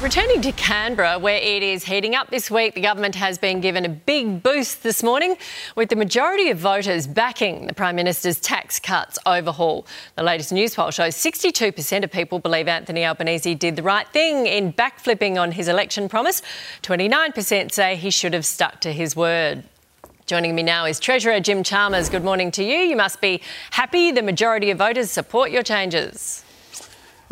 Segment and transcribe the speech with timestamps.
[0.00, 3.84] Returning to Canberra, where it is heating up this week, the government has been given
[3.84, 5.36] a big boost this morning,
[5.76, 9.86] with the majority of voters backing the Prime Minister's tax cuts overhaul.
[10.16, 14.72] The latest Newspoll shows 62% of people believe Anthony Albanese did the right thing in
[14.72, 16.40] backflipping on his election promise.
[16.80, 19.64] 29% say he should have stuck to his word.
[20.24, 22.08] Joining me now is Treasurer Jim Chalmers.
[22.08, 22.78] Good morning to you.
[22.78, 23.42] You must be
[23.72, 26.42] happy the majority of voters support your changes.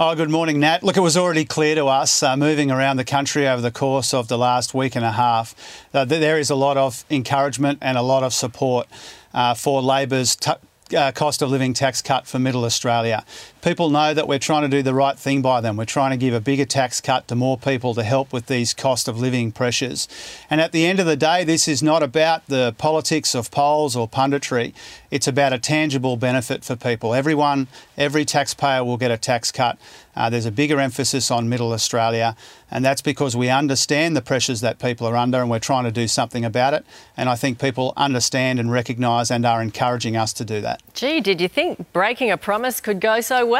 [0.00, 0.84] Oh, good morning, Nat.
[0.84, 4.14] Look, it was already clear to us uh, moving around the country over the course
[4.14, 5.56] of the last week and a half
[5.92, 8.86] uh, that there is a lot of encouragement and a lot of support
[9.34, 10.52] uh, for Labor's t-
[10.96, 13.24] uh, cost of living tax cut for middle Australia.
[13.68, 15.76] People know that we're trying to do the right thing by them.
[15.76, 18.72] We're trying to give a bigger tax cut to more people to help with these
[18.72, 20.08] cost of living pressures.
[20.48, 23.94] And at the end of the day, this is not about the politics of polls
[23.94, 24.72] or punditry.
[25.10, 27.12] It's about a tangible benefit for people.
[27.12, 27.68] Everyone,
[27.98, 29.78] every taxpayer will get a tax cut.
[30.16, 32.34] Uh, there's a bigger emphasis on middle Australia,
[32.72, 35.92] and that's because we understand the pressures that people are under and we're trying to
[35.92, 36.84] do something about it.
[37.16, 40.82] And I think people understand and recognise and are encouraging us to do that.
[40.94, 43.57] Gee, did you think breaking a promise could go so well?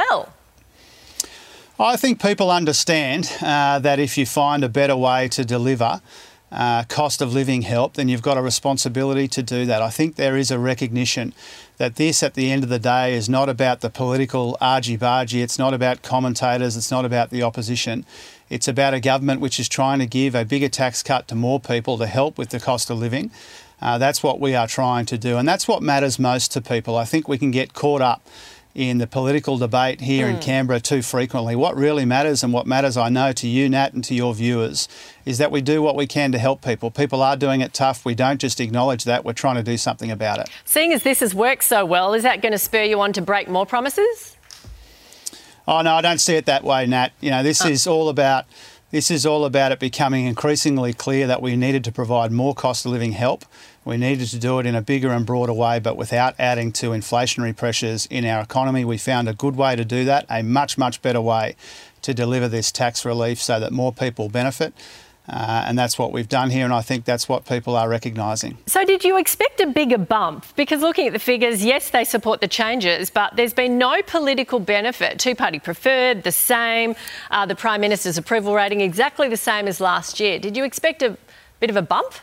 [1.80, 6.00] I think people understand uh, that if you find a better way to deliver
[6.50, 9.82] uh, cost of living help, then you've got a responsibility to do that.
[9.82, 11.34] I think there is a recognition
[11.76, 15.42] that this, at the end of the day, is not about the political argy bargy,
[15.42, 18.04] it's not about commentators, it's not about the opposition.
[18.48, 21.60] It's about a government which is trying to give a bigger tax cut to more
[21.60, 23.30] people to help with the cost of living.
[23.80, 26.96] Uh, that's what we are trying to do, and that's what matters most to people.
[26.96, 28.26] I think we can get caught up
[28.74, 30.34] in the political debate here mm.
[30.34, 31.56] in Canberra too frequently.
[31.56, 34.88] What really matters, and what matters, I know, to you, Nat, and to your viewers,
[35.24, 36.90] is that we do what we can to help people.
[36.90, 38.04] People are doing it tough.
[38.04, 40.48] We don't just acknowledge that, we're trying to do something about it.
[40.64, 43.22] Seeing as this has worked so well, is that going to spur you on to
[43.22, 44.36] break more promises?
[45.66, 47.12] Oh, no, I don't see it that way, Nat.
[47.20, 47.68] You know, this oh.
[47.68, 48.46] is all about.
[48.90, 52.86] This is all about it becoming increasingly clear that we needed to provide more cost
[52.86, 53.44] of living help.
[53.84, 56.92] We needed to do it in a bigger and broader way, but without adding to
[56.92, 58.86] inflationary pressures in our economy.
[58.86, 61.54] We found a good way to do that, a much, much better way
[62.00, 64.72] to deliver this tax relief so that more people benefit.
[65.28, 68.56] Uh, and that's what we've done here, and I think that's what people are recognising.
[68.66, 70.46] So, did you expect a bigger bump?
[70.56, 74.58] Because looking at the figures, yes, they support the changes, but there's been no political
[74.58, 75.18] benefit.
[75.18, 76.94] Two party preferred, the same.
[77.30, 80.38] Uh, the Prime Minister's approval rating exactly the same as last year.
[80.38, 81.18] Did you expect a
[81.60, 82.14] bit of a bump?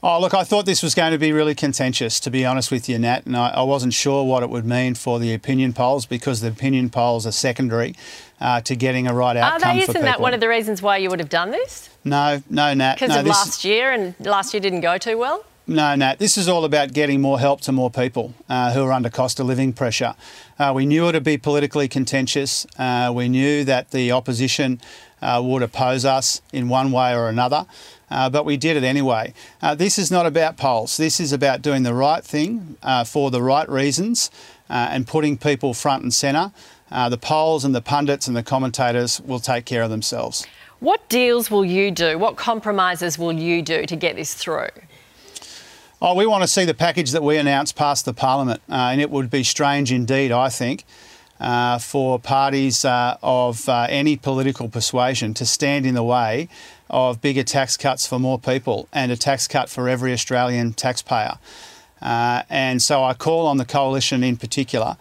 [0.00, 2.88] Oh, look, I thought this was going to be really contentious, to be honest with
[2.88, 6.06] you, Nat, and I, I wasn't sure what it would mean for the opinion polls
[6.06, 7.96] because the opinion polls are secondary
[8.40, 9.70] uh, to getting a right outcome.
[9.70, 9.82] Are they?
[9.82, 11.90] Isn't that one of the reasons why you would have done this?
[12.04, 12.94] No, no, Nat.
[12.94, 15.44] Because no, of last year, and last year didn't go too well?
[15.66, 16.20] No, Nat.
[16.20, 19.40] This is all about getting more help to more people uh, who are under cost
[19.40, 20.14] of living pressure.
[20.60, 22.68] Uh, we knew it would be politically contentious.
[22.78, 24.80] Uh, we knew that the opposition
[25.20, 27.66] uh, would oppose us in one way or another
[28.10, 29.32] uh, but we did it anyway.
[29.62, 30.96] Uh, this is not about polls.
[30.96, 34.30] This is about doing the right thing uh, for the right reasons
[34.70, 36.52] uh, and putting people front and centre.
[36.90, 40.46] Uh, the polls and the pundits and the commentators will take care of themselves.
[40.80, 42.18] What deals will you do?
[42.18, 44.68] What compromises will you do to get this through?
[46.00, 49.00] Oh, we want to see the package that we announced pass the parliament, uh, and
[49.00, 50.84] it would be strange indeed, I think,
[51.40, 56.48] uh, for parties uh, of uh, any political persuasion to stand in the way
[56.90, 61.38] of bigger tax cuts for more people and a tax cut for every Australian taxpayer.
[62.00, 64.96] Uh, and so I call on the coalition in particular.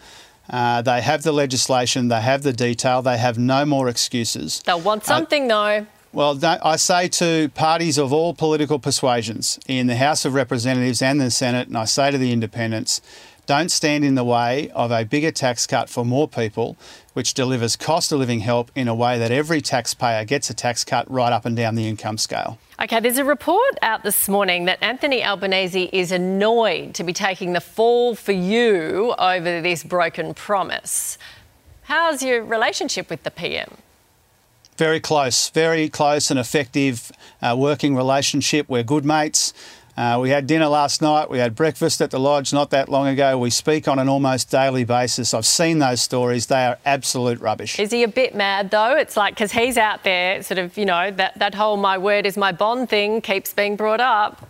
[0.50, 4.62] Uh, they have the legislation, they have the detail, they have no more excuses.
[4.66, 5.86] They'll want something though.
[6.14, 11.20] Well, I say to parties of all political persuasions in the House of Representatives and
[11.20, 13.02] the Senate, and I say to the independents,
[13.48, 16.78] don't stand in the way of a bigger tax cut for more people,
[17.14, 20.84] which delivers cost of living help in a way that every taxpayer gets a tax
[20.84, 22.60] cut right up and down the income scale.
[22.80, 27.54] Okay, there's a report out this morning that Anthony Albanese is annoyed to be taking
[27.54, 31.18] the fall for you over this broken promise.
[31.84, 33.78] How's your relationship with the PM?
[34.76, 37.12] Very close, very close and effective
[37.42, 38.68] uh, working relationship.
[38.70, 39.54] We're good mates.
[39.98, 41.28] Uh, we had dinner last night.
[41.28, 43.36] We had breakfast at the lodge not that long ago.
[43.40, 45.34] We speak on an almost daily basis.
[45.34, 46.46] I've seen those stories.
[46.46, 47.80] They are absolute rubbish.
[47.80, 48.96] Is he a bit mad though?
[48.96, 52.28] It's like because he's out there, sort of, you know, that that whole "my word
[52.28, 54.48] is my bond" thing keeps being brought up.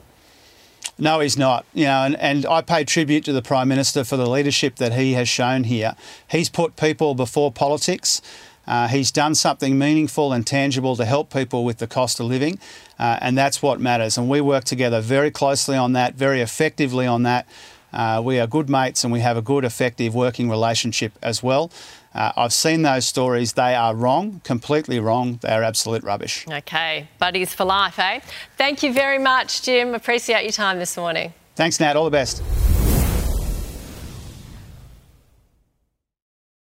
[1.00, 1.66] No, he's not.
[1.74, 4.94] You know, and, and I pay tribute to the Prime Minister for the leadership that
[4.94, 5.96] he has shown here.
[6.30, 8.22] He's put people before politics.
[8.68, 12.60] Uh, he's done something meaningful and tangible to help people with the cost of living,
[13.00, 14.18] uh, and that's what matters.
[14.18, 17.48] And we work together very closely on that, very effectively on that.
[17.94, 21.72] Uh, we are good mates and we have a good, effective working relationship as well.
[22.14, 23.54] Uh, I've seen those stories.
[23.54, 25.40] They are wrong, completely wrong.
[25.42, 26.46] They are absolute rubbish.
[26.52, 28.20] Okay, buddies for life, eh?
[28.58, 29.94] Thank you very much, Jim.
[29.94, 31.34] Appreciate your time this morning.
[31.56, 31.96] Thanks, Nat.
[31.96, 32.44] All the best.